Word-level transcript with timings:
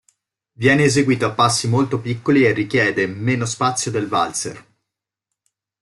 Viene 0.53 0.83
eseguito 0.85 1.27
a 1.27 1.31
passi 1.31 1.67
molto 1.67 1.99
piccoli 1.99 2.43
e 2.43 2.53
richiede 2.53 3.05
meno 3.05 3.45
spazio 3.45 3.91
del 3.91 4.07
valzer. 4.07 4.65